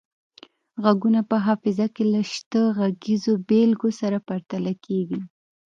غږونه 0.83 1.21
په 1.29 1.37
حافظه 1.45 1.87
کې 1.95 2.03
له 2.13 2.21
شته 2.33 2.61
غږیزو 2.77 3.33
بیلګو 3.47 3.89
سره 3.99 4.17
پرتله 4.27 4.73
کیږي 4.85 5.19